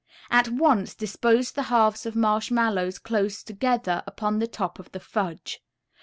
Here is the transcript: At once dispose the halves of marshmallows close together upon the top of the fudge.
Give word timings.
At 0.31 0.47
once 0.49 0.95
dispose 0.95 1.51
the 1.51 1.61
halves 1.69 2.07
of 2.07 2.15
marshmallows 2.15 2.97
close 2.97 3.43
together 3.43 4.01
upon 4.07 4.39
the 4.39 4.47
top 4.47 4.79
of 4.79 4.91
the 4.93 4.99
fudge. 4.99 5.59